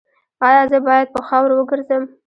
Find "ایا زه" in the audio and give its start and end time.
0.47-0.77